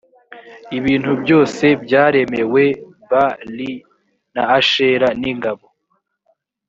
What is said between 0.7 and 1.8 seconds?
ibintu byose